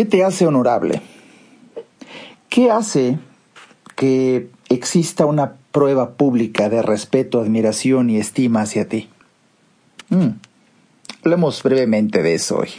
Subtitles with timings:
[0.00, 1.02] ¿Qué te hace honorable?
[2.48, 3.18] ¿Qué hace
[3.96, 9.10] que exista una prueba pública de respeto, admiración y estima hacia ti?
[10.08, 10.28] Mm.
[11.22, 12.70] Hablemos brevemente de eso hoy.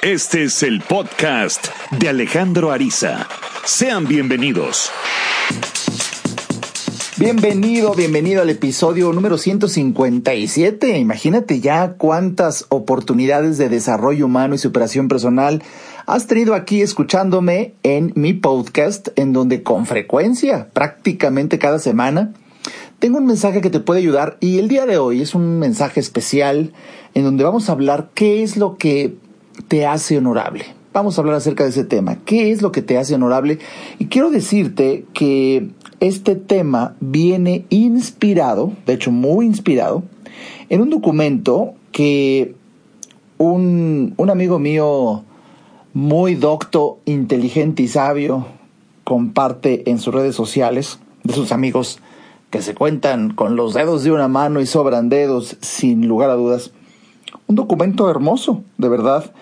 [0.00, 3.28] Este es el podcast de Alejandro Ariza.
[3.66, 4.90] Sean bienvenidos.
[7.22, 10.98] Bienvenido, bienvenido al episodio número 157.
[10.98, 15.62] Imagínate ya cuántas oportunidades de desarrollo humano y superación personal
[16.06, 22.32] has tenido aquí escuchándome en mi podcast, en donde con frecuencia, prácticamente cada semana,
[22.98, 26.00] tengo un mensaje que te puede ayudar y el día de hoy es un mensaje
[26.00, 26.72] especial
[27.14, 29.14] en donde vamos a hablar qué es lo que
[29.68, 30.64] te hace honorable.
[30.92, 32.18] Vamos a hablar acerca de ese tema.
[32.24, 33.60] ¿Qué es lo que te hace honorable?
[34.00, 35.70] Y quiero decirte que
[36.02, 40.02] este tema viene inspirado, de hecho muy inspirado,
[40.68, 42.56] en un documento que
[43.38, 45.22] un, un amigo mío
[45.94, 48.46] muy docto, inteligente y sabio
[49.04, 52.00] comparte en sus redes sociales, de sus amigos
[52.50, 56.34] que se cuentan con los dedos de una mano y sobran dedos, sin lugar a
[56.34, 56.72] dudas.
[57.46, 59.32] Un documento hermoso, de verdad,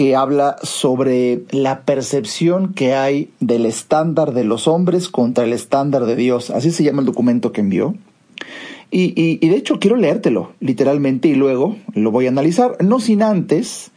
[0.00, 6.06] que habla sobre la percepción que hay del estándar de los hombres contra el estándar
[6.06, 6.48] de Dios.
[6.48, 7.94] Así se llama el documento que envió.
[8.90, 13.90] Y, de hecho quiero leértelo literalmente y luego lo voy a analizar, no sin antes,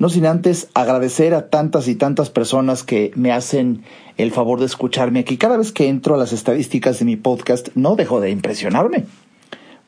[0.00, 3.84] no sin antes agradecer a tantas y tantas personas que me hacen
[4.16, 5.36] el favor de escucharme aquí.
[5.36, 9.04] Cada vez que entro a las estadísticas de mi podcast no dejo de impresionarme,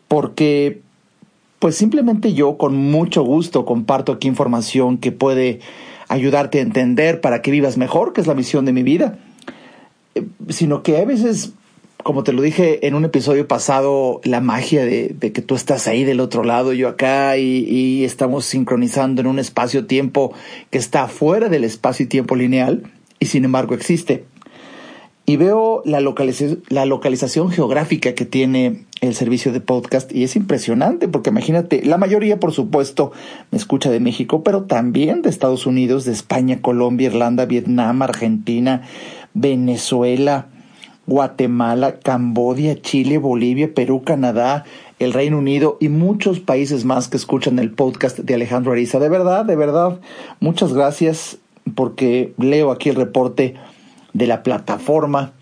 [0.07, 0.86] porque
[1.59, 5.61] pues simplemente yo con mucho gusto comparto aquí información que puede
[6.09, 9.19] ayudarte a entender para que vivas mejor, que es la misión de mi vida.
[10.15, 11.53] Eh, sino que a veces,
[12.03, 16.05] como te lo dije en un episodio pasado, la magia de, que tú estás ahí
[16.05, 20.33] del otro lado, yo acá, y, y estamos sincronizando en un espacio-tiempo
[20.71, 24.25] que está fuera del espacio-tiempo lineal, y sin embargo existe
[25.27, 26.01] y veo la,
[26.69, 31.99] la localización geográfica que tiene el servicio de podcast y es impresionante porque imagínate, la
[31.99, 33.11] mayoría por supuesto
[33.51, 38.83] me escucha de México, pero también de Estados Unidos, de España, Colombia, Irlanda, Vietnam, Argentina,
[39.35, 40.47] Venezuela,
[41.09, 44.65] Guatemala, Cambodia, Chile, Bolivia, Perú, Canadá,
[45.01, 49.01] el Reino Unido y muchos países más que escuchan el podcast de Alejandro Ariza.
[49.01, 50.01] De verdad, de verdad,
[50.39, 51.39] muchas gracias
[51.75, 53.57] porque leo aquí el reporte
[54.17, 55.33] de la plataforma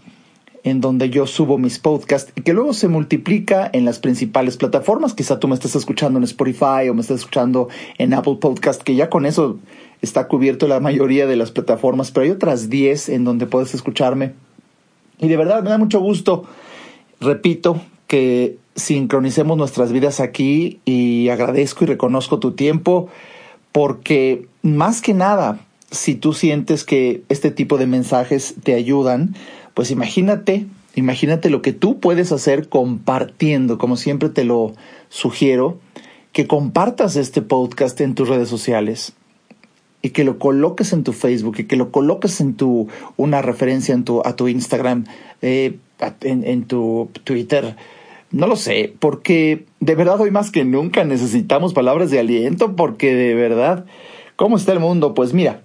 [0.65, 5.13] en donde yo subo mis podcasts y que luego se multiplica en las principales plataformas.
[5.13, 7.69] Quizá tú me estés escuchando en Spotify o me estés escuchando
[7.99, 9.59] en Apple Podcast, que ya con eso
[10.01, 14.33] está cubierto la mayoría de las plataformas, pero hay otras 10 en donde puedes escucharme.
[15.19, 16.45] Y de verdad me da mucho gusto,
[17.21, 23.09] repito, que sincronicemos nuestras vidas aquí y agradezco y reconozco tu tiempo
[23.71, 25.61] porque más que nada
[25.91, 29.35] si tú sientes que este tipo de mensajes te ayudan,
[29.75, 34.75] pues imagínate, imagínate lo que tú puedes hacer compartiendo, como siempre te lo
[35.09, 35.79] sugiero,
[36.33, 39.13] que compartas este podcast en tus redes sociales
[40.03, 43.95] y que lo coloques en tu Facebook y que lo coloques en tu una referencia
[43.95, 45.07] en tu a tu Instagram,
[45.41, 45.79] eh,
[46.21, 47.77] en, en tu Twitter.
[48.31, 53.15] No lo sé, porque de verdad hoy más que nunca necesitamos palabras de aliento, porque
[53.15, 53.87] de verdad,
[54.37, 55.15] ¿cómo está el mundo?
[55.15, 55.63] Pues mira,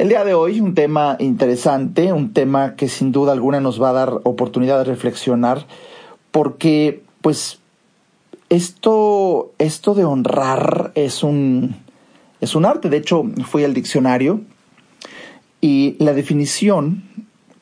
[0.00, 3.90] el día de hoy un tema interesante, un tema que sin duda alguna nos va
[3.90, 5.66] a dar oportunidad de reflexionar,
[6.30, 7.58] porque pues
[8.48, 11.76] esto, esto de honrar es un,
[12.40, 12.88] es un arte.
[12.88, 14.40] De hecho, fui al diccionario
[15.60, 17.02] y la definición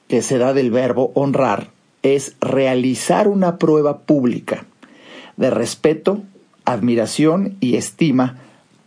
[0.07, 1.71] que se da del verbo honrar
[2.05, 4.65] es realizar una prueba pública
[5.37, 6.23] de respeto,
[6.65, 8.37] admiración y estima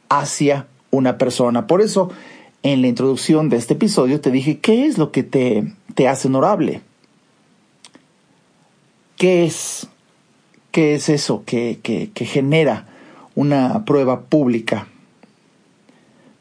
[0.07, 1.67] hacia una persona.
[1.67, 2.11] Por eso
[2.63, 6.27] en la introducción de este episodio te dije, ¿qué es lo que te, te hace
[6.27, 6.81] honorable?
[9.17, 9.87] ¿Qué es?
[10.71, 12.87] ¿Qué es eso que, que, genera
[13.35, 14.87] una prueba pública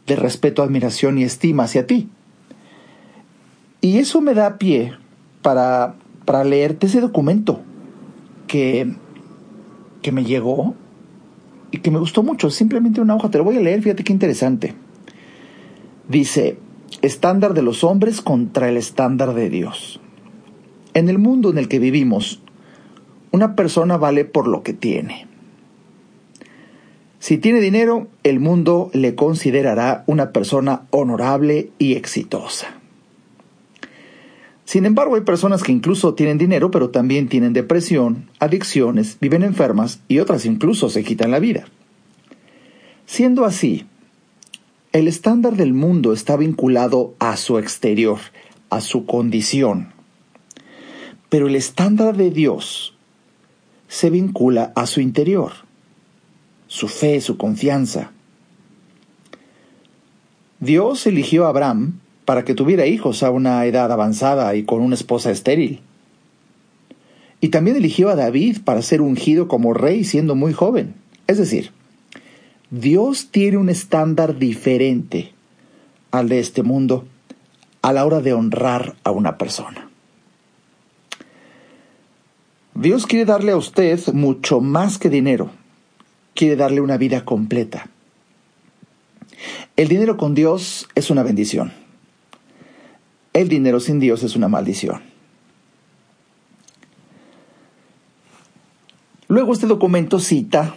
[0.06, 2.08] de respeto, admiración y estima hacia ti?
[3.80, 4.94] Y eso me da pie
[5.42, 5.96] para,
[6.26, 7.60] para leerte ese documento
[8.46, 8.94] que,
[10.00, 10.76] que me llegó
[11.72, 12.50] y que me gustó mucho.
[12.50, 14.74] Simplemente una hoja, te lo voy a leer, fíjate qué interesante.
[16.10, 16.58] Dice,
[17.02, 20.00] estándar de los hombres contra el estándar de Dios.
[20.92, 22.42] En el mundo en el que vivimos,
[23.30, 25.28] una persona vale por lo que tiene.
[27.20, 32.74] Si tiene dinero, el mundo le considerará una persona honorable y exitosa.
[34.64, 40.00] Sin embargo, hay personas que incluso tienen dinero, pero también tienen depresión, adicciones, viven enfermas
[40.08, 41.66] y otras incluso se quitan la vida.
[43.06, 43.86] Siendo así,
[44.92, 48.18] El estándar del mundo está vinculado a su exterior,
[48.70, 49.92] a su condición.
[51.28, 52.96] Pero el estándar de Dios
[53.86, 55.52] se vincula a su interior,
[56.66, 58.10] su fe, su confianza.
[60.58, 64.96] Dios eligió a Abraham para que tuviera hijos a una edad avanzada y con una
[64.96, 65.82] esposa estéril.
[67.40, 70.96] Y también eligió a David para ser ungido como rey siendo muy joven.
[71.28, 71.70] Es decir,
[72.70, 75.32] Dios tiene un estándar diferente
[76.12, 77.04] al de este mundo
[77.82, 79.88] a la hora de honrar a una persona.
[82.74, 85.50] Dios quiere darle a usted mucho más que dinero.
[86.34, 87.90] Quiere darle una vida completa.
[89.76, 91.72] El dinero con Dios es una bendición.
[93.32, 95.02] El dinero sin Dios es una maldición.
[99.26, 100.74] Luego este documento cita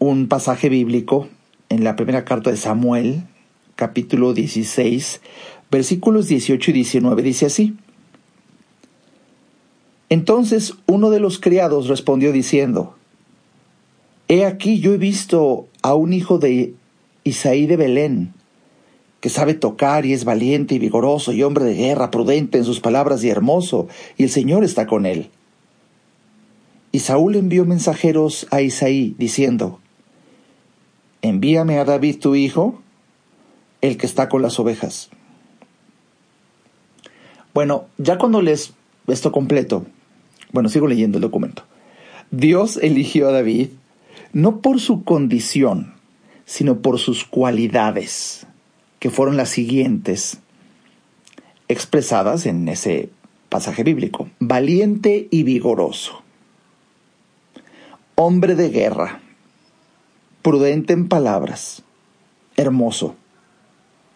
[0.00, 1.28] un pasaje bíblico
[1.68, 3.22] en la primera carta de Samuel,
[3.76, 5.20] capítulo 16,
[5.70, 7.22] versículos 18 y 19.
[7.22, 7.76] Dice así.
[10.08, 12.96] Entonces uno de los criados respondió diciendo,
[14.28, 16.72] He aquí yo he visto a un hijo de
[17.24, 18.32] Isaí de Belén,
[19.20, 22.80] que sabe tocar y es valiente y vigoroso y hombre de guerra, prudente en sus
[22.80, 23.86] palabras y hermoso,
[24.16, 25.28] y el Señor está con él.
[26.90, 29.79] Y Saúl envió mensajeros a Isaí, diciendo,
[31.22, 32.80] Envíame a David tu hijo,
[33.80, 35.10] el que está con las ovejas.
[37.52, 38.74] Bueno, ya cuando lees
[39.06, 39.84] esto completo,
[40.52, 41.64] bueno, sigo leyendo el documento.
[42.30, 43.70] Dios eligió a David
[44.32, 45.94] no por su condición,
[46.44, 48.46] sino por sus cualidades
[48.98, 50.38] que fueron las siguientes,
[51.68, 53.10] expresadas en ese
[53.48, 54.28] pasaje bíblico.
[54.38, 56.22] Valiente y vigoroso.
[58.14, 59.20] Hombre de guerra.
[60.42, 61.82] Prudente en palabras.
[62.56, 63.16] Hermoso.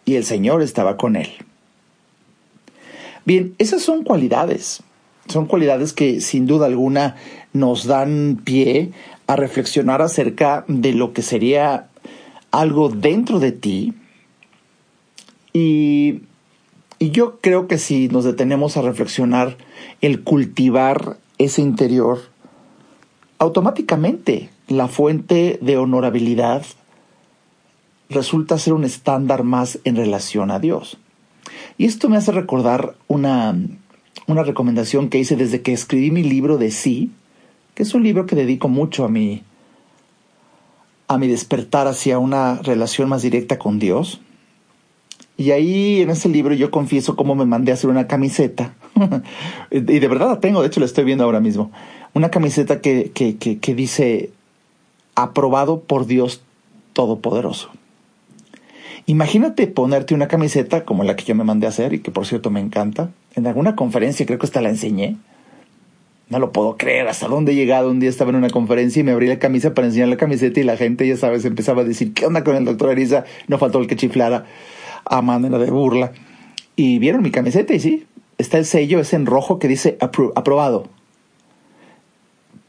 [0.05, 1.31] Y el Señor estaba con él.
[3.25, 4.82] Bien, esas son cualidades.
[5.29, 7.17] Son cualidades que sin duda alguna
[7.53, 8.93] nos dan pie
[9.26, 11.88] a reflexionar acerca de lo que sería
[12.50, 13.94] algo dentro de ti,
[15.55, 16.23] y,
[16.99, 19.56] yo creo que si nos detenemos a reflexionar,
[20.00, 22.19] el cultivar ese interior,
[23.38, 26.64] automáticamente la fuente de honorabilidad
[28.08, 30.99] resulta ser un estándar más en relación a Dios.
[31.78, 33.56] Y esto me hace recordar una,
[34.26, 37.11] una recomendación que hice desde que escribí mi libro de sí,
[37.75, 39.43] que es un libro que dedico mucho a mi,
[41.08, 44.20] a mi despertar hacia una relación más directa con Dios.
[45.37, 48.75] Y ahí en ese libro yo confieso cómo me mandé a hacer una camiseta.
[49.70, 51.72] y de verdad la tengo, de hecho la estoy viendo ahora mismo.
[52.14, 54.31] Una camiseta que, que, que, que dice,
[55.14, 56.43] aprobado por Dios
[56.93, 57.70] Todopoderoso.
[59.06, 62.25] Imagínate ponerte una camiseta como la que yo me mandé a hacer y que por
[62.25, 63.11] cierto me encanta.
[63.34, 65.16] En alguna conferencia creo que hasta la enseñé.
[66.31, 67.90] No lo puedo creer, hasta dónde he llegado.
[67.90, 70.58] Un día estaba en una conferencia y me abrí la camisa para enseñar la camiseta
[70.58, 73.25] y la gente, ya sabes, empezaba a decir, ¿qué onda con el doctor Arisa?
[73.46, 74.46] No faltó el que chiflara
[75.05, 76.12] a manera de burla.
[76.76, 78.06] Y vieron mi camiseta y sí,
[78.38, 80.88] está el sello, es en rojo que dice aprobado.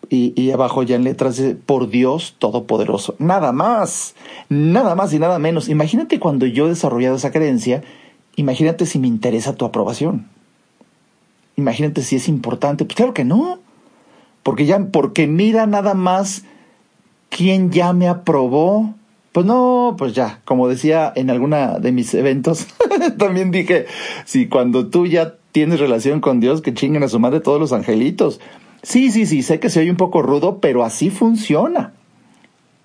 [0.10, 3.16] Y, abajo ya en letras dice, por Dios Todopoderoso.
[3.20, 4.16] Nada más,
[4.50, 5.70] nada más y nada menos.
[5.70, 7.84] Imagínate cuando yo he desarrollado esa creencia,
[8.36, 10.28] imagínate si me interesa tu aprobación.
[11.56, 12.86] Imagínate si es importante.
[12.86, 13.60] Pues claro que no.
[14.44, 16.44] Porque ya, porque mira nada más
[17.30, 18.94] quién ya me aprobó
[19.36, 22.68] pues no, pues ya, como decía en alguna de mis eventos,
[23.18, 23.86] también dije,
[24.24, 27.74] si cuando tú ya tienes relación con Dios, que chinguen a su madre todos los
[27.74, 28.40] angelitos.
[28.86, 31.94] Sí, sí, sí, sé que se oye un poco rudo, pero así funciona.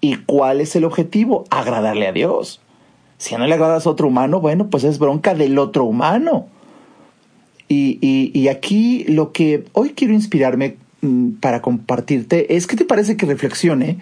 [0.01, 1.45] ¿Y cuál es el objetivo?
[1.51, 2.63] Agradarle a Dios.
[3.19, 6.47] Si no le agradas a otro humano, bueno, pues es bronca del otro humano.
[7.69, 12.87] Y, y, y aquí lo que hoy quiero inspirarme mm, para compartirte es, ¿qué te
[12.87, 13.99] parece que reflexione?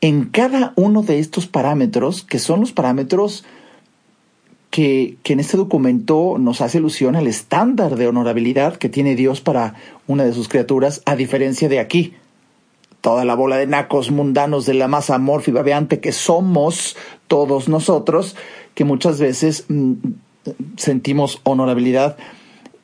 [0.00, 3.44] en cada uno de estos parámetros, que son los parámetros
[4.70, 9.40] que, que, en este documento nos hace alusión al estándar de honorabilidad que tiene Dios
[9.40, 9.74] para
[10.06, 12.14] una de sus criaturas, a diferencia de aquí.
[13.00, 16.96] Toda la bola de nacos mundanos de la masa amorfa y babeante que somos
[17.28, 18.36] todos nosotros,
[18.74, 19.92] que muchas veces mm,
[20.76, 22.16] sentimos honorabilidad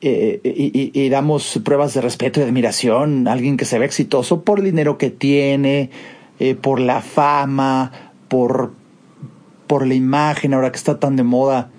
[0.05, 4.59] eh, y, damos pruebas de respeto y admiración a alguien que se ve exitoso por
[4.59, 5.91] el dinero que tiene,
[6.41, 8.73] eh, por la fama, por,
[9.73, 11.71] por la imagen, ahora que está tan de moda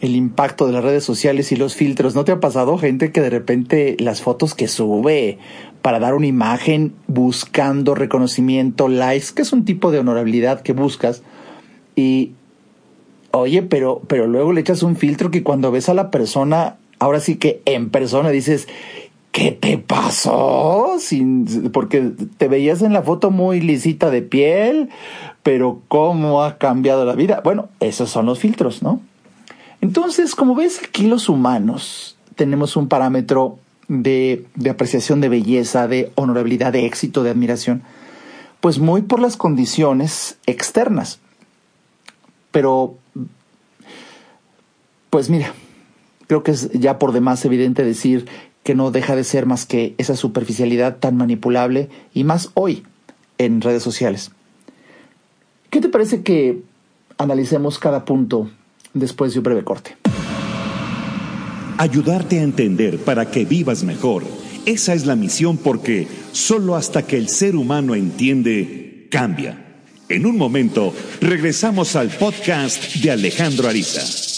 [0.00, 2.14] el impacto de las redes sociales y los filtros.
[2.14, 5.36] ¿No te ha pasado gente que de repente las fotos que sube
[5.82, 11.22] para dar una imagen buscando reconocimiento, likes, que es un tipo de honorabilidad que buscas,
[11.94, 12.32] y,
[13.30, 17.20] Oye, pero, pero luego le echas un filtro que cuando ves a la persona, ahora
[17.20, 18.68] sí que en persona dices,
[19.38, 20.96] ¿qué te pasó?
[21.72, 24.88] Porque te veías en la foto muy lisita de piel,
[25.44, 27.40] pero ¿cómo ha cambiado la vida?
[27.44, 29.00] Bueno, esos son los filtros, ¿no?
[29.80, 36.72] Entonces, como ves, aquí los humanos tenemos un parámetro de apreciación de belleza, de honorabilidad,
[36.72, 37.82] de éxito, de admiración,
[38.60, 41.20] pues muy por las condiciones externas.
[42.50, 42.96] Pero,
[45.10, 45.54] pues mira,
[46.26, 48.26] creo que es ya por demás evidente decir
[48.68, 52.82] que no deja de ser más que esa superficialidad tan manipulable y más hoy
[53.38, 54.30] en redes sociales.
[55.70, 56.60] ¿Qué te parece que
[57.16, 58.50] analicemos cada punto
[58.92, 59.96] después de un breve corte?
[61.78, 64.24] Ayudarte a entender para que vivas mejor.
[64.66, 69.64] Esa es la misión porque solo hasta que el ser humano entiende, cambia.
[70.10, 74.37] En un momento, regresamos al podcast de Alejandro Ariza.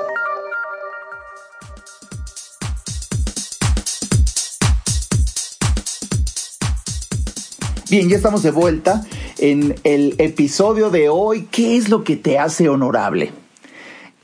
[7.91, 9.05] Bien, ya estamos de vuelta
[9.37, 11.49] en el episodio de hoy.
[11.51, 13.33] ¿Qué es lo que te hace honorable?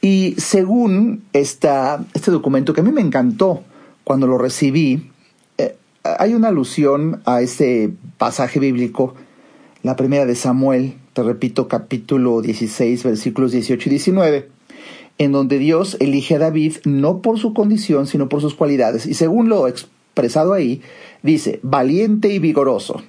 [0.02, 3.64] Y según esta, este documento que a mí me encantó
[4.06, 5.12] cuando lo recibí,
[6.02, 9.16] hay una alusión a ese pasaje bíblico,
[9.84, 14.50] la primera de Samuel, te repito, capítulo 16, versículos 18 y 19,
[15.18, 19.06] en donde Dios elige a David no por su condición, sino por sus cualidades.
[19.06, 20.82] Y según lo expresado ahí,
[21.22, 23.04] dice, valiente y vigoroso.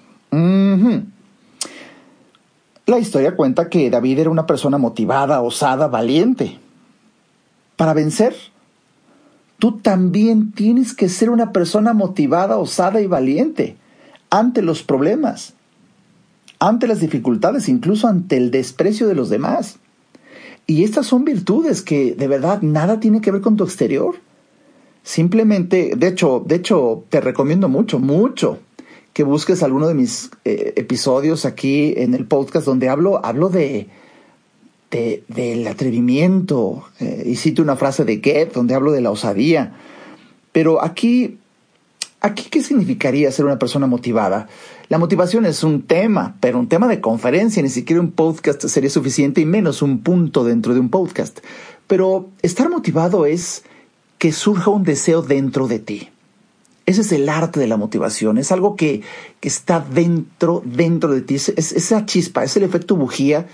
[2.89, 6.59] La historia cuenta que David era una persona motivada, osada, valiente.
[7.77, 8.35] Para vencer,
[9.59, 13.77] tú también tienes que ser una persona motivada, osada y valiente
[14.31, 15.53] ante los problemas,
[16.59, 19.79] ante las dificultades, incluso ante el desprecio de los demás.
[20.67, 24.17] Y estas son virtudes que de verdad nada tiene que ver con tu exterior.
[25.03, 28.61] Simplemente, de hecho, de hecho, te recomiendo mucho, mucho
[29.19, 33.89] que busques alguno de mis eh, episodios aquí en el podcast donde hablo, hablo de,
[34.93, 36.85] del atrevimiento.
[37.01, 39.75] Eh, y cito una frase de Goethe donde hablo de la osadía.
[40.53, 41.39] Pero aquí,
[42.21, 44.47] aquí, ¿qué significaría ser una persona motivada?
[44.89, 48.89] La motivación es un tema, pero un tema de conferencia, ni siquiera un podcast sería
[48.89, 51.41] suficiente y menos un punto dentro de un podcast.
[51.89, 53.65] Pero estar motivado es
[54.19, 56.09] que surja un deseo dentro de ti.
[56.88, 59.02] Ese es el arte de la motivación, es algo que,
[59.40, 63.47] que está dentro, dentro de ti, es, es, esa chispa, es el efecto bujía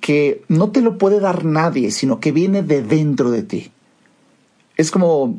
[0.00, 3.70] que no te lo puede dar nadie, sino que viene de dentro de ti.
[4.78, 5.38] Es como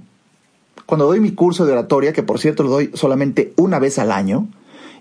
[0.85, 4.11] cuando doy mi curso de oratoria, que por cierto lo doy solamente una vez al
[4.11, 4.47] año,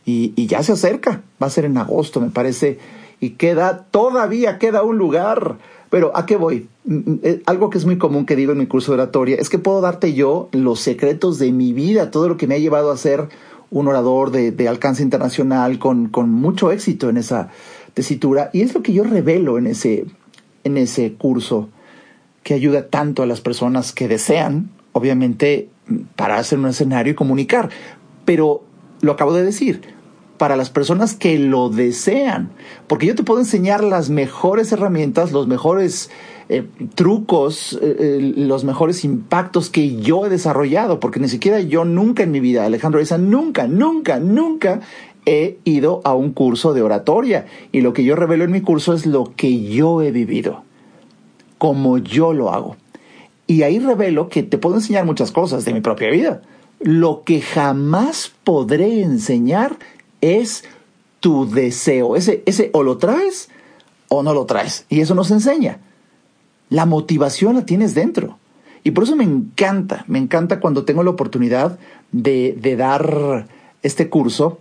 [0.06, 2.78] y, y, ya se acerca, va a ser en agosto, me parece,
[3.20, 5.58] y queda, todavía queda un lugar.
[5.90, 6.68] Pero ¿a qué voy?
[6.90, 9.36] Mm, mm, eh, algo que es muy común que digo en mi curso de oratoria
[9.38, 12.58] es que puedo darte yo los secretos de mi vida, todo lo que me ha
[12.58, 13.28] llevado a ser
[13.70, 17.50] un orador de, alcance internacional con, mucho éxito en esa,
[17.94, 18.50] tesitura.
[18.52, 20.06] Y es lo que yo revelo en ese,
[20.64, 21.68] en ese curso
[22.42, 25.68] que ayuda tanto a las personas que desean, obviamente,
[26.16, 27.70] pararse en un escenario y comunicar.
[28.24, 28.62] Pero
[29.00, 29.82] lo acabo de decir,
[30.40, 32.48] para las personas que lo desean,
[32.86, 36.08] porque yo te puedo enseñar las mejores herramientas, los mejores
[36.48, 41.84] eh, trucos, eh, eh, los mejores impactos que yo he desarrollado, porque ni siquiera yo
[41.84, 44.80] nunca en mi vida, Alejandro Esa, nunca, nunca, nunca
[45.26, 48.94] he ido a un curso de oratoria y lo que yo revelo en mi curso
[48.94, 50.64] es lo que yo he vivido,
[51.58, 52.78] como yo lo hago.
[53.46, 56.40] Y ahí revelo que te puedo enseñar muchas cosas de mi propia vida.
[56.78, 59.76] Lo que jamás podré enseñar
[60.20, 60.64] es
[61.20, 62.16] tu deseo.
[62.16, 63.48] Ese, ese o lo traes
[64.08, 64.86] o no lo traes.
[64.88, 65.78] Y eso nos enseña.
[66.68, 68.38] La motivación la tienes dentro.
[68.82, 71.78] Y por eso me encanta, me encanta cuando tengo la oportunidad
[72.12, 73.46] de, de dar
[73.82, 74.58] este curso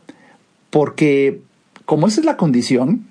[0.69, 1.41] Porque
[1.85, 3.07] como esa es la condición,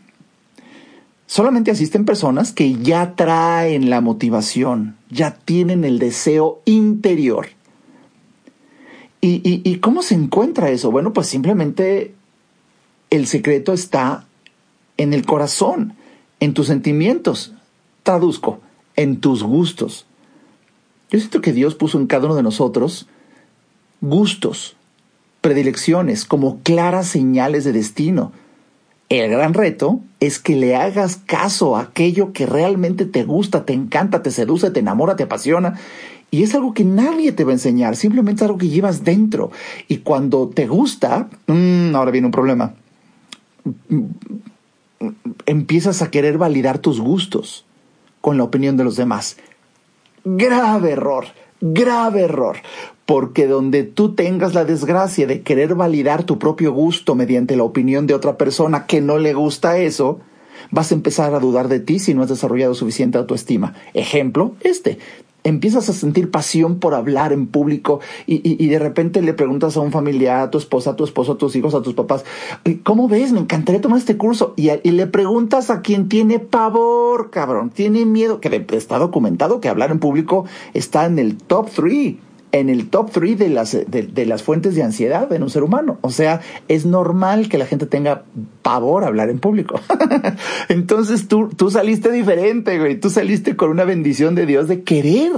[1.26, 7.49] solamente asisten personas que ya traen la motivación, ya tienen el deseo interior.
[9.21, 10.93] ¿Y, y cómo se encuentra eso?
[10.93, 12.14] Bueno, pues simplemente
[13.11, 14.27] el secreto está
[14.97, 15.95] en el corazón,
[16.41, 17.53] en tus sentimientos.
[18.03, 18.61] Traduzco,
[18.97, 20.07] en tus gustos.
[21.11, 23.09] Yo siento que Dios puso en cada uno de nosotros
[24.00, 24.77] gustos,
[25.41, 28.33] predilecciones, como claras señales de destino.
[29.09, 33.73] El gran reto es que le hagas caso a aquello que realmente te gusta, te
[33.73, 35.79] encanta, te seduce, te enamora, te apasiona.
[36.31, 39.50] Y es algo que nadie te va a enseñar, simplemente algo que llevas dentro.
[39.88, 42.75] Y cuando te gusta, mmm, ahora viene un problema.
[45.47, 47.65] Empiezas a querer validar tus gustos
[48.21, 49.37] con la opinión de los demás.
[50.25, 51.27] Grave error,
[51.61, 52.57] grave error
[53.09, 58.07] porque donde tú tengas la desgracia de querer validar tu propio gusto mediante la opinión
[58.07, 60.21] de otra persona que no le gusta eso,
[60.71, 63.73] vas a empezar a dudar de ti si no has desarrollado suficiente autoestima.
[63.95, 64.99] Ejemplo, este.
[65.45, 69.92] Empiezas a sentir pasión por hablar en público y, de repente le preguntas a un
[69.92, 72.25] familiar, a tu esposa, a tu esposo, a tus hijos, a tus papás,
[72.83, 73.33] ¿cómo ves?
[73.33, 74.52] Me encantaría tomar este curso.
[74.57, 79.68] Y, y le preguntas a quien tiene pavor, cabrón, tiene miedo, que está documentado que
[79.68, 82.16] hablar en público está en el top 3
[82.52, 85.99] en el top 3 de las, de, las fuentes de ansiedad en un ser humano.
[86.00, 88.25] O sea, es normal que la gente tenga
[88.62, 89.81] pavor a hablar en público.
[90.69, 92.99] Entonces tú, tú saliste diferente, güey.
[92.99, 95.33] Tú saliste con una bendición de Dios de querer,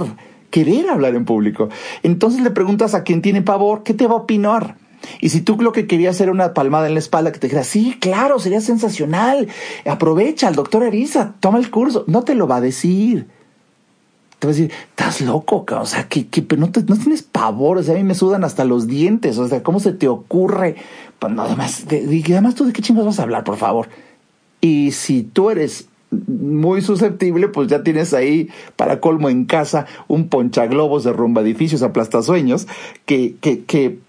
[0.49, 1.69] querer hablar en público.
[2.03, 4.77] Entonces le preguntas a quien tiene pavor, ¿qué te va a opinar?
[5.19, 7.63] Y si tú lo que querías era una palmada en la espalda que te dijera,
[7.63, 9.47] sí, claro, sería sensacional,
[9.85, 13.27] aprovecha, el doctor Arisa, toma el curso, no te lo va a decir
[14.41, 17.93] te va a decir, estás loco, o sea, que, que no, tienes pavor, o sea,
[17.93, 20.77] a mí me sudan hasta los dientes, o sea, ¿cómo se te ocurre?
[21.19, 23.87] Pues no, además, de, además tú de qué chingados vas a hablar, por favor.
[24.59, 30.27] Y si tú eres muy susceptible, pues ya tienes ahí, para colmo en casa, un
[30.27, 32.67] ponchaglobos de rumba edificios aplastasueños
[33.05, 33.99] que, que, que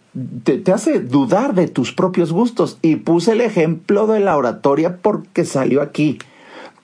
[0.44, 2.78] te, te, hace dudar de tus propios gustos.
[2.80, 6.18] Y puse el ejemplo de la oratoria porque salió aquí.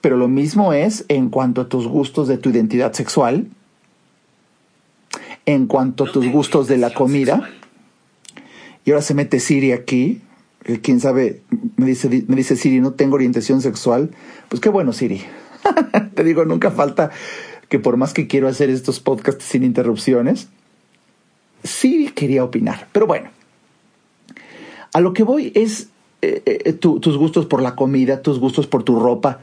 [0.01, 3.47] Pero lo mismo es en cuanto a tus gustos de tu identidad sexual,
[5.45, 7.49] en cuanto a tus gustos de la comida.
[8.85, 10.21] Y ahora se mete Siri aquí.
[10.81, 11.41] Quién sabe,
[11.77, 14.11] me dice, me dice Siri, no tengo orientación sexual.
[14.47, 15.23] Pues qué bueno, Siri.
[16.13, 17.11] Te digo, nunca falta
[17.67, 20.49] que por más que quiero hacer estos podcasts sin interrupciones,
[21.63, 22.87] Siri quería opinar.
[22.91, 23.29] Pero bueno,
[24.93, 25.89] a lo que voy es
[26.21, 29.39] eh, eh, tus gustos por la comida, tus gustos por tu ropa,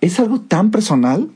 [0.00, 1.30] es algo tan personal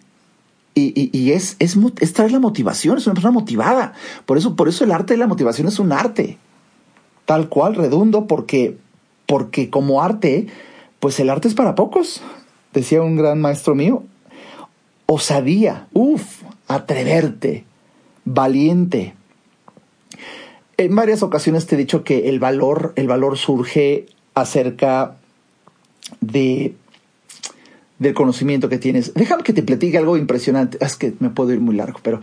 [0.75, 1.77] y, es, es,
[2.15, 3.93] traer la motivación, es una persona motivada.
[4.25, 6.39] Por eso, por eso el arte de la motivación es un arte.
[7.27, 8.79] Tal cual, redundo, porque,
[9.27, 10.47] porque como arte,
[10.99, 12.23] pues el arte es para pocos,
[12.73, 14.03] decía un gran maestro mío.
[15.07, 17.65] Osadía, uff, atreverte,
[18.25, 19.15] valiente.
[20.79, 25.17] En varias ocasiones te he dicho que el valor, el valor surge acerca
[26.21, 26.75] de
[28.03, 29.15] del conocimiento que tienes.
[29.15, 30.79] Déjame que te platique algo impresionante.
[30.81, 32.21] Es que me puedo ir muy largo, pero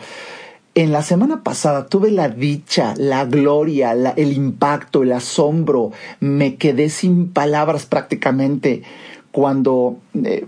[0.75, 5.91] en la semana pasada tuve la dicha, la gloria, el impacto, el asombro.
[6.19, 8.83] Me quedé sin palabras prácticamente
[9.31, 10.45] cuando eh,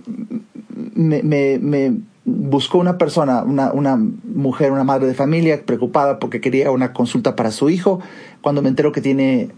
[0.96, 6.94] me, buscó una persona, una, una, mujer, una madre de familia preocupada porque quería una
[6.94, 8.00] consulta para su hijo.
[8.42, 9.50] Cuando me entero que tiene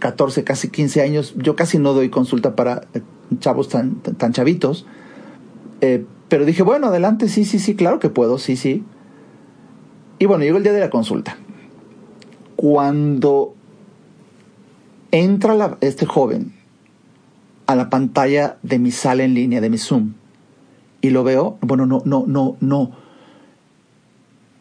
[0.00, 2.82] 14, casi 15 años, yo casi no doy consulta para
[3.38, 4.86] chavos tan, tan chavitos.
[5.80, 8.84] Eh, pero dije, bueno, adelante, sí, sí, sí, claro que puedo, sí, sí.
[10.18, 11.36] Y bueno, llegó el día de la consulta.
[12.56, 13.54] Cuando
[15.10, 16.54] entra este joven
[17.66, 20.14] a la pantalla de mi sala en línea, de mi Zoom,
[21.00, 22.90] y lo veo, bueno, no, no, no, no.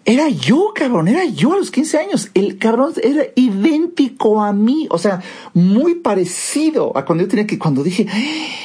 [0.10, 2.32] Era yo, cabrón, era yo a los 15 años.
[2.34, 5.22] El cabrón era idéntico a mí, o sea,
[5.54, 8.08] muy parecido a cuando yo tenía que, cuando dije,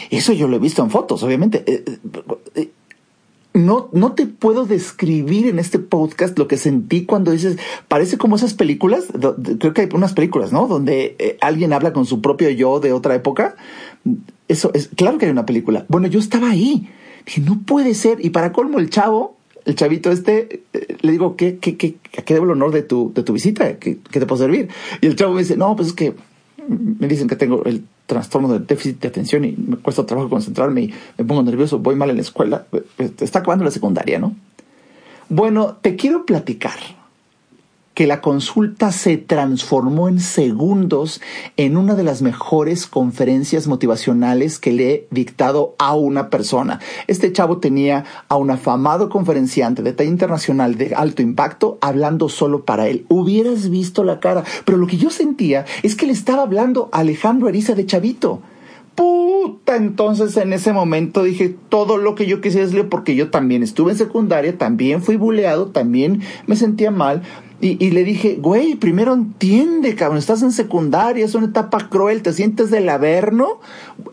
[0.09, 1.63] eso yo lo he visto en fotos, obviamente.
[1.67, 1.85] Eh,
[2.55, 2.71] eh,
[3.53, 8.37] no, no te puedo describir en este podcast lo que sentí cuando dices, parece como
[8.37, 9.05] esas películas,
[9.59, 10.67] creo que hay unas películas, ¿no?
[10.67, 13.55] Donde eh, alguien habla con su propio yo de otra época.
[14.49, 15.85] Eso es, claro que hay una película.
[15.89, 16.89] Bueno, yo estaba ahí.
[17.27, 18.25] Dije, no puede ser.
[18.25, 20.63] Y para colmo, el chavo, el chavito este,
[21.01, 23.79] le digo, ¿qué, qué, qué, ¿a qué debo el honor de tu, de tu visita?
[23.79, 24.69] ¿Qué, ¿Qué te puedo servir?
[25.01, 26.15] Y el chavo me dice, no, pues es que
[26.69, 30.83] me dicen que tengo el trastorno de déficit de atención y me cuesta trabajo concentrarme
[30.83, 32.67] y me pongo nervioso, voy mal en la escuela.
[32.71, 32.85] Pues,
[33.21, 34.35] está acabando la secundaria, ¿no?
[35.29, 36.79] Bueno, te quiero platicar
[37.95, 41.21] que la consulta se transformó en segundos
[41.57, 46.81] en una de las mejores conferencias motivacionales que le he dictado a una persona.
[47.07, 52.65] Este chavo tenía a un afamado conferenciante de talla internacional de alto impacto hablando solo
[52.65, 53.07] para él.
[53.09, 56.99] Hubieras visto la cara, pero lo que yo sentía es que le estaba hablando a
[56.99, 58.43] Alejandro Ariza de Chavito
[58.95, 63.63] puta, entonces en ese momento dije todo lo que yo quisiera decirle porque yo también
[63.63, 67.23] estuve en secundaria, también fui buleado, también me sentía mal.
[67.65, 72.21] Y, y, le dije, güey, primero entiende, cabrón, estás en secundaria, es una etapa cruel,
[72.21, 73.59] te sientes del averno,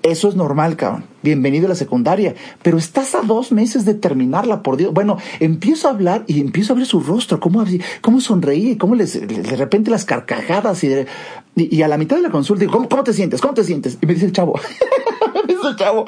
[0.04, 2.34] eso es normal, cabrón, bienvenido a la secundaria,
[2.64, 4.94] pero estás a dos meses de terminarla, por Dios.
[4.94, 7.66] Bueno, empiezo a hablar y empiezo a ver su rostro, cómo,
[8.00, 11.08] cómo sonreía, cómo les, de repente las carcajadas y, de,
[11.58, 13.42] y, a la mitad de la consulta digo, ¿cómo, ¿cómo te sientes?
[13.42, 13.98] ¿Cómo te sientes?
[14.02, 14.58] Y me dice el chavo,
[15.76, 16.06] chavo,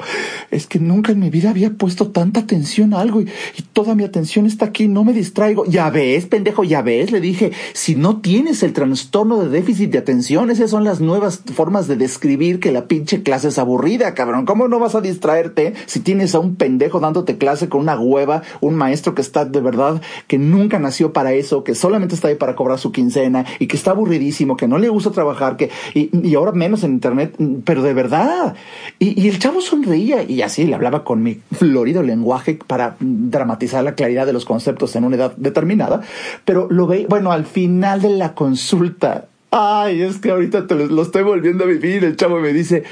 [0.50, 3.94] es que nunca en mi vida había puesto tanta atención a algo y, y, toda
[3.94, 5.64] mi atención está aquí, no me distraigo.
[5.66, 9.98] Ya ves, pendejo, ya ves, le dije, si no tienes el trastorno de déficit de
[9.98, 14.46] atención, esas son las nuevas formas de describir que la pinche clase es aburrida, cabrón.
[14.46, 18.42] ¿Cómo no vas a distraerte si tienes a un pendejo dándote clase con una hueva,
[18.60, 22.34] un maestro que está de verdad, que nunca nació para eso, que solamente está ahí
[22.34, 26.34] para cobrar su quincena y que está aburridísimo, que no le gusta trabajar que, y,
[26.34, 28.54] ahora menos en internet, pero de verdad.
[28.98, 33.94] Y, el chavo sonreía y así le hablaba con mi florido lenguaje para dramatizar la
[33.94, 36.00] claridad de los conceptos en una edad determinada,
[36.46, 41.02] pero lo veía, bueno, al final de la consulta, ay, es que ahorita te lo,
[41.02, 42.84] estoy volviendo a vivir, el chavo me dice,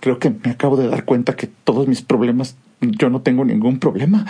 [0.00, 3.78] creo que me acabo de dar cuenta que todos mis problemas, yo no tengo ningún
[3.78, 4.26] problema.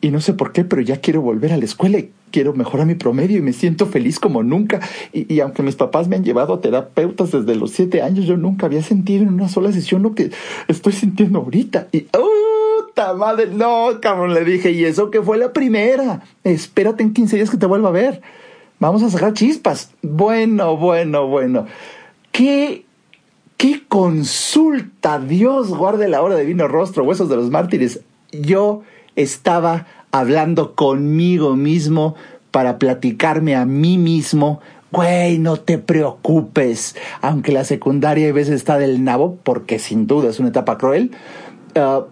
[0.00, 2.86] Y no sé por qué, pero ya quiero volver a la escuela y quiero mejorar
[2.86, 4.80] mi promedio y me siento feliz como nunca.
[5.12, 8.66] Y, aunque mis papás me han llevado a terapeutas desde los siete años, yo nunca
[8.66, 10.30] había sentido en una sola sesión lo que
[10.68, 11.88] estoy sintiendo ahorita.
[11.92, 13.46] Y, ¡puta madre!
[13.46, 16.22] No, cabrón, le dije, y eso que fue la primera.
[16.44, 18.22] Espérate en 15 días que te vuelva a ver.
[18.80, 19.92] Vamos a sacar chispas.
[20.02, 21.66] Bueno, bueno, bueno.
[22.30, 22.84] ¿Qué,
[23.56, 25.18] qué consulta?
[25.18, 28.00] Dios guarde la hora de vino rostro, huesos de los mártires.
[28.30, 28.82] Yo
[29.16, 32.14] estaba hablando conmigo mismo
[32.50, 38.78] para platicarme a mí mismo, güey, no te preocupes, aunque la secundaria a veces está
[38.78, 41.10] del nabo, porque sin duda es una etapa cruel,
[41.76, 42.04] uh,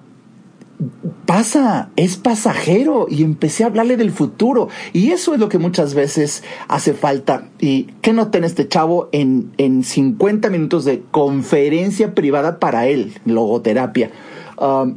[1.25, 5.95] pasa, es pasajero y empecé a hablarle del futuro y eso es lo que muchas
[5.95, 12.15] veces hace falta y ¿qué noté en este chavo en, en 50 minutos de conferencia
[12.15, 14.11] privada para él, logoterapia?
[14.59, 14.93] Uh,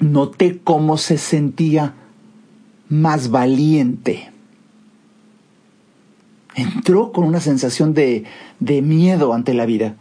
[0.00, 1.94] noté cómo se sentía
[2.88, 4.30] más valiente.
[6.54, 8.24] Entró con una sensación de,
[8.60, 9.96] de miedo ante la vida.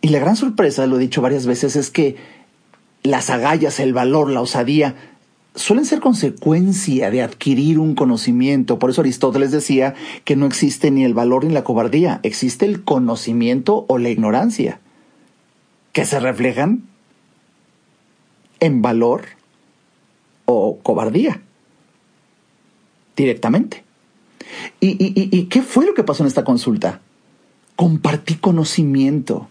[0.00, 2.16] Y la gran sorpresa, lo he dicho varias veces, es que
[3.02, 4.96] las agallas, el valor, la osadía,
[5.54, 8.78] suelen ser consecuencia de adquirir un conocimiento.
[8.78, 12.84] Por eso Aristóteles decía que no existe ni el valor ni la cobardía, existe el
[12.84, 14.80] conocimiento o la ignorancia,
[15.92, 16.84] que se reflejan
[18.60, 19.24] en valor
[20.46, 21.42] o cobardía
[23.24, 23.84] directamente.
[24.80, 27.00] ¿Y, qué fue lo que pasó en esta consulta?
[27.76, 29.48] Compartí conocimiento.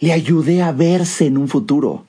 [0.00, 2.04] Le ayudé a verse en un futuro.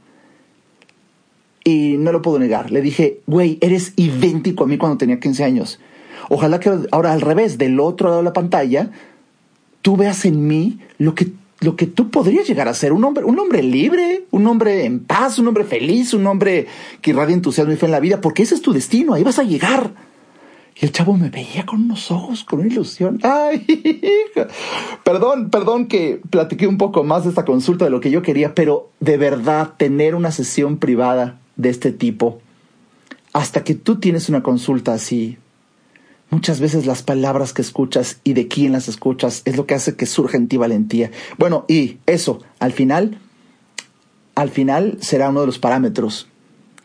[1.64, 2.72] Y no lo puedo negar.
[2.72, 5.80] Le dije, güey, eres idéntico a mí cuando tenía 15 años.
[6.30, 8.92] Ojalá que ahora al revés, del otro lado de la pantalla,
[9.82, 11.32] tú veas en mí lo que,
[11.66, 12.94] lo que tú podrías llegar a ser.
[12.94, 16.68] Un hombre, un hombre libre, un hombre en paz, un hombre feliz, un hombre
[17.02, 19.40] que irradia entusiasmo y fe en la vida, porque ese es tu destino, ahí vas
[19.40, 19.92] a llegar.
[20.80, 23.20] Y el chavo me veía con unos ojos, con una ilusión.
[23.24, 23.66] ¡Ay!
[25.04, 28.54] Perdón, perdón que platiqué un poco más de esta consulta de lo que yo quería,
[28.54, 32.42] pero de verdad tener una sesión privada de este tipo,
[33.34, 35.38] hasta que tú tienes una consulta así,
[36.36, 39.96] muchas veces las palabras que escuchas y de quién las escuchas es lo que hace
[39.96, 41.10] que surja en ti valentía.
[41.38, 43.20] Bueno, y eso, al final,
[44.36, 46.28] al final será uno de los parámetros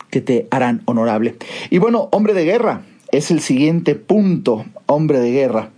[0.08, 1.34] que te harán honorable.
[1.68, 5.72] Y bueno, hombre de guerra, es el siguiente punto, hombre de guerra.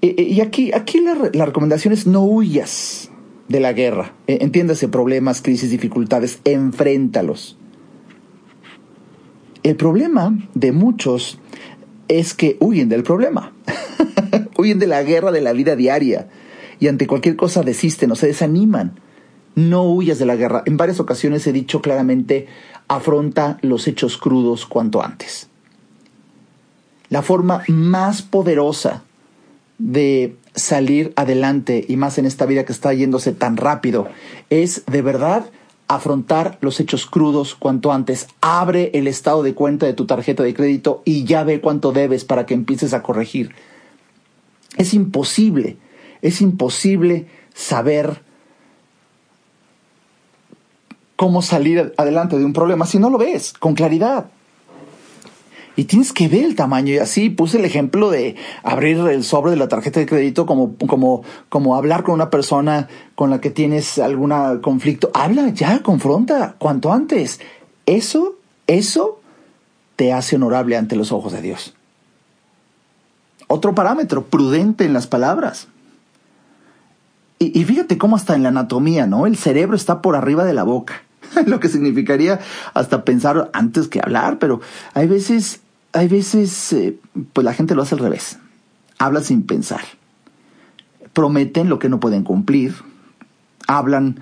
[0.00, 3.08] Y aquí, aquí la, recomendación es no huyas
[3.46, 4.14] de la guerra.
[4.26, 7.56] E, entiéndase problemas, crisis, dificultades, enfréntalos.
[9.62, 11.38] El problema de muchos
[12.08, 13.52] es que huyen del problema.
[14.58, 16.28] huyen de la guerra de la vida diaria
[16.80, 19.00] y ante cualquier cosa desisten o se desaniman.
[19.54, 20.62] No huyas de la guerra.
[20.66, 22.46] En varias ocasiones he dicho claramente,
[22.88, 25.48] afronta los hechos crudos cuanto antes
[27.12, 29.02] la forma más poderosa
[29.76, 34.08] de salir adelante y más en esta vida que está yéndose tan rápido
[34.48, 35.44] es de verdad
[35.94, 38.28] afrontar los hechos crudos cuanto antes.
[38.40, 42.24] Abre el estado de cuenta de tu tarjeta de crédito y ya ve cuánto debes
[42.24, 43.54] para que empieces a corregir.
[44.76, 45.76] Es imposible,
[46.22, 48.22] es imposible saber
[51.16, 54.30] cómo salir adelante de un problema si no lo ves con claridad.
[55.74, 56.92] Y tienes que ver el tamaño.
[56.92, 60.76] Y así puse el ejemplo de abrir el sobre de la tarjeta de crédito como,
[60.86, 65.10] como, como hablar con una persona con la que tienes algún conflicto.
[65.14, 67.40] Habla ya, confronta, cuanto antes.
[67.86, 69.20] Eso, eso
[69.96, 71.74] te hace honorable ante los ojos de Dios.
[73.48, 75.68] Otro parámetro, prudente en las palabras.
[77.38, 79.26] Y, y fíjate cómo hasta en la anatomía, ¿no?
[79.26, 81.02] El cerebro está por arriba de la boca.
[81.46, 82.40] lo que significaría
[82.74, 84.60] hasta pensar antes que hablar, pero
[84.94, 85.60] hay veces,
[85.92, 86.98] hay veces, eh,
[87.32, 88.38] pues la gente lo hace al revés.
[88.98, 89.82] Habla sin pensar.
[91.12, 92.74] Prometen lo que no pueden cumplir.
[93.66, 94.20] Hablan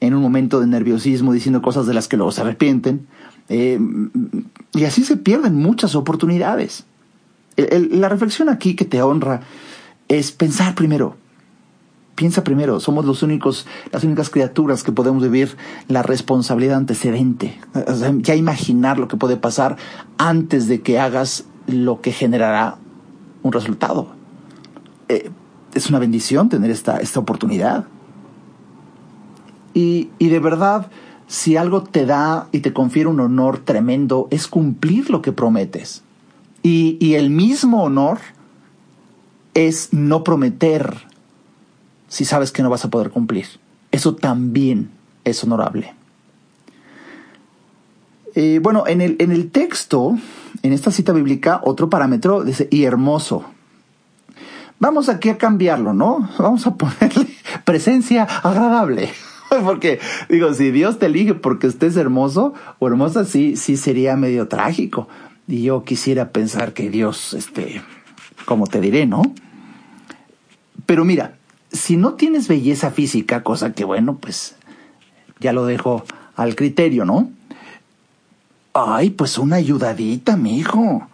[0.00, 3.06] en un momento de nerviosismo diciendo cosas de las que luego se arrepienten.
[3.48, 3.78] Eh,
[4.72, 6.84] y así se pierden muchas oportunidades.
[7.56, 9.42] la reflexión aquí que te honra
[10.08, 11.16] es pensar primero,
[12.14, 15.56] Piensa primero, somos los únicos, las únicas criaturas que podemos vivir
[15.88, 17.58] la responsabilidad antecedente.
[18.18, 19.76] ya imaginar lo que puede pasar
[20.18, 22.76] antes de que hagas lo que generará
[23.42, 24.08] un resultado.
[25.08, 25.30] Eh,
[25.74, 27.86] es una bendición tener esta, esta oportunidad.
[29.74, 30.90] Y, y de verdad,
[31.26, 36.02] si algo te da y te confiere un honor tremendo, es cumplir lo que prometes.
[36.62, 38.18] Y, y el mismo honor
[39.54, 41.10] es no prometer
[42.12, 43.46] si sabes que no vas a poder cumplir.
[43.90, 44.90] Eso también
[45.24, 45.94] es honorable.
[48.34, 50.18] Eh, bueno, en el, en el texto,
[50.62, 53.46] en esta cita bíblica, otro parámetro dice, y hermoso.
[54.78, 56.28] Vamos aquí a cambiarlo, ¿no?
[56.38, 57.28] Vamos a ponerle
[57.64, 59.08] presencia agradable.
[59.64, 59.98] Porque,
[60.28, 65.08] digo, si Dios te elige porque estés hermoso o hermosa, sí, sí sería medio trágico.
[65.48, 67.80] Y yo quisiera pensar que Dios, este,
[68.44, 69.22] como te diré, ¿no?
[70.84, 71.36] Pero mira,
[71.72, 74.56] si no tienes belleza física, cosa que bueno, pues
[75.40, 76.04] ya lo dejo
[76.36, 77.30] al criterio, ¿no?
[78.74, 81.06] Ay, pues una ayudadita, mi hijo.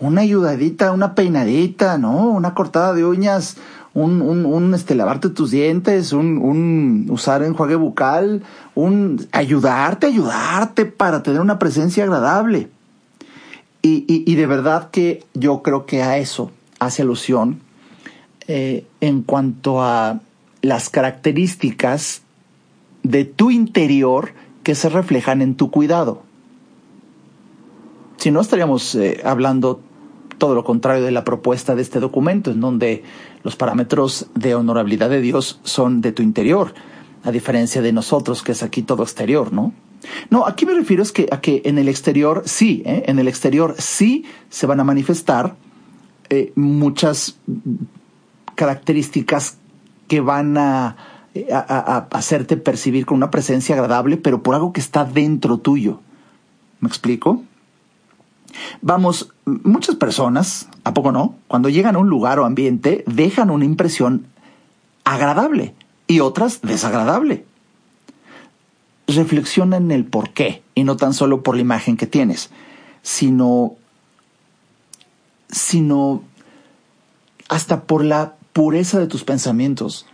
[0.00, 2.30] Una ayudadita, una peinadita, ¿no?
[2.30, 3.56] Una cortada de uñas,
[3.94, 8.42] un, un, un este, lavarte tus dientes, un, un usar enjuague bucal,
[8.74, 12.68] un ayudarte, ayudarte para tener una presencia agradable.
[13.80, 17.60] Y, y, y de verdad que yo creo que a eso hace alusión
[18.48, 20.20] eh, en cuanto a
[20.62, 22.22] las características
[23.02, 26.22] de tu interior que se reflejan en tu cuidado.
[28.16, 29.80] Si no, estaríamos eh, hablando
[30.38, 33.04] todo lo contrario de la propuesta de este documento, en donde
[33.44, 36.74] los parámetros de honorabilidad de Dios son de tu interior,
[37.24, 39.72] a diferencia de nosotros, que es aquí todo exterior, ¿no?
[40.30, 43.04] No, aquí me refiero es que, a que en el exterior sí, ¿eh?
[43.06, 45.54] en el exterior sí se van a manifestar
[46.56, 47.36] muchas
[48.54, 49.56] características
[50.08, 50.96] que van a,
[52.10, 56.00] hacerte percibir con una presencia agradable, pero por algo que está dentro tuyo.
[56.80, 57.42] ¿Me explico?
[58.82, 61.36] Vamos, muchas personas, ¿a poco no?
[61.48, 64.26] Cuando llegan a un lugar o ambiente, dejan una impresión
[65.04, 65.74] agradable
[66.06, 67.46] y otras desagradable.
[69.06, 72.50] Reflexiona en el por qué, y no tan solo por la imagen que tienes,
[73.00, 73.76] sino,
[75.48, 76.22] sino
[77.48, 80.06] hasta por la pureza de tus pensamientos.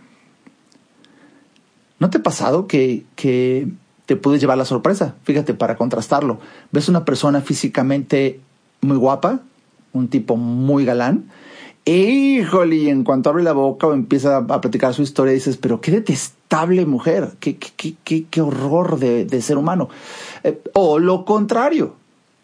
[1.99, 3.67] ¿No te ha pasado que, que
[4.05, 5.15] te puedes llevar la sorpresa?
[5.23, 6.39] Fíjate, para contrastarlo.
[6.71, 8.39] Ves una persona físicamente
[8.81, 9.41] muy guapa,
[9.91, 11.25] un tipo muy galán,
[11.85, 15.91] híjole, en cuanto abre la boca o empieza a platicar su historia, dices, pero qué
[15.91, 19.89] detestable mujer, qué, qué, qué, qué horror de, de, ser humano.
[20.43, 21.95] Eh, o lo contrario,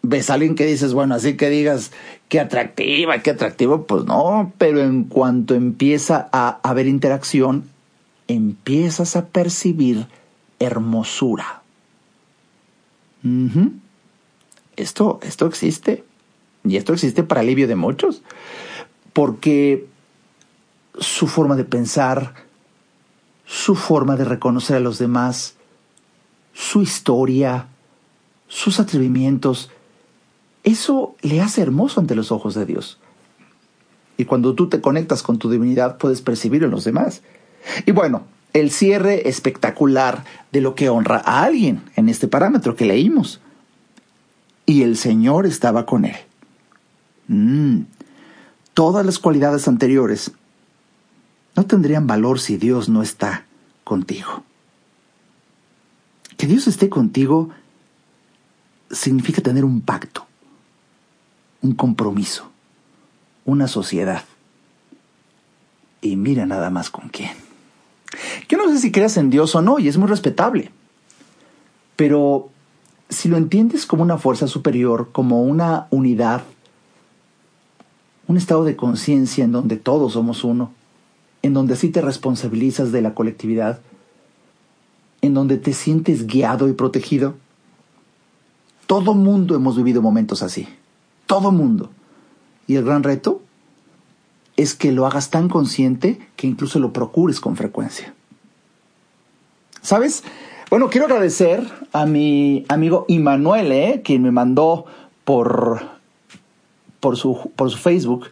[0.08, 1.92] ves a alguien que dices, bueno, así que digas,
[2.28, 7.64] qué atractiva, qué atractivo, pues no, pero en cuanto empieza a haber interacción,
[8.28, 10.06] empiezas a percibir
[10.58, 11.62] hermosura.
[14.76, 16.04] Esto, esto existe.
[16.64, 18.22] Y esto existe para alivio de muchos.
[19.12, 19.86] Porque
[20.98, 22.34] su forma de pensar,
[23.44, 25.54] su forma de reconocer a los demás,
[26.54, 27.66] su historia,
[28.48, 29.70] sus atrevimientos,
[30.66, 32.98] eso le hace hermoso ante los ojos de Dios.
[34.18, 37.22] Y cuando tú te conectas con tu divinidad, puedes percibirlo en los demás.
[37.86, 42.84] Y bueno, el cierre espectacular de lo que honra a alguien en este parámetro que
[42.84, 43.40] leímos.
[44.64, 46.16] Y el Señor estaba con él.
[47.28, 47.82] Mm.
[48.74, 50.32] Todas las cualidades anteriores
[51.54, 53.46] no tendrían valor si Dios no está
[53.84, 54.42] contigo.
[56.36, 57.50] Que Dios esté contigo
[58.90, 60.25] significa tener un pacto,
[61.66, 62.48] un compromiso,
[63.44, 64.24] una sociedad.
[66.00, 67.32] Y mira nada más con quién.
[68.48, 70.70] Yo no sé si creas en Dios o no, y es muy respetable.
[71.96, 72.50] Pero
[73.08, 76.42] si lo entiendes como una fuerza superior, como una unidad,
[78.28, 80.72] un estado de conciencia en donde todos somos uno,
[81.42, 83.80] en donde así te responsabilizas de la colectividad,
[85.22, 87.34] en donde te sientes guiado y protegido,
[88.86, 90.68] todo mundo hemos vivido momentos así.
[91.26, 91.90] Todo mundo.
[92.66, 93.42] Y el gran reto
[94.56, 98.14] es que lo hagas tan consciente que incluso lo procures con frecuencia.
[99.82, 100.24] ¿Sabes?
[100.70, 104.02] Bueno, quiero agradecer a mi amigo Immanuel, ¿eh?
[104.04, 104.86] quien me mandó
[105.24, 105.82] por,
[106.98, 108.28] por, su, por su Facebook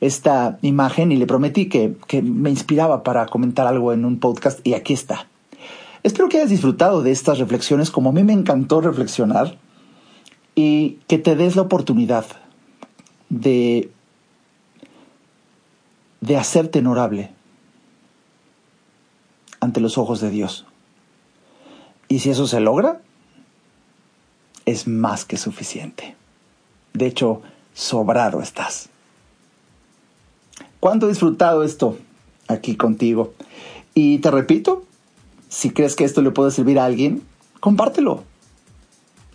[0.00, 4.64] esta imagen y le prometí que, que me inspiraba para comentar algo en un podcast
[4.64, 5.26] y aquí está.
[6.02, 9.56] Espero que hayas disfrutado de estas reflexiones como a mí me encantó reflexionar
[10.54, 12.26] y que te des la oportunidad
[13.28, 13.90] de,
[16.20, 17.30] de hacerte honorable
[19.60, 20.66] ante los ojos de Dios.
[22.08, 23.00] Y si eso se logra,
[24.66, 26.14] es más que suficiente.
[26.92, 28.90] De hecho, sobrado estás.
[30.80, 31.96] ¿Cuánto he disfrutado esto
[32.48, 33.32] aquí contigo?
[33.94, 34.84] Y te repito,
[35.48, 37.22] si crees que esto le puede servir a alguien,
[37.60, 38.24] compártelo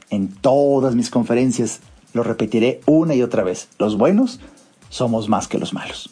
[0.10, 1.80] en todas mis conferencias
[2.14, 3.70] lo repetiré una y otra vez.
[3.78, 4.40] Los buenos
[4.90, 6.10] somos más que los malos.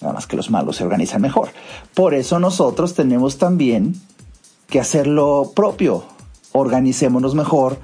[0.00, 1.48] Nada más que los malos se organizan mejor.
[1.94, 3.94] Por eso nosotros tenemos también
[4.68, 6.04] que hacer lo propio.
[6.52, 7.78] Organicémonos mejor.